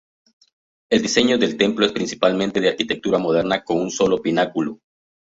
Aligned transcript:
El 0.89 1.03
diseño 1.03 1.37
del 1.37 1.57
templo 1.57 1.85
es 1.85 1.91
principalmente 1.91 2.59
de 2.59 2.69
arquitectura 2.69 3.19
moderna 3.19 3.63
con 3.63 3.79
un 3.79 3.91
solo 3.91 4.19
pináculo. 4.19 4.79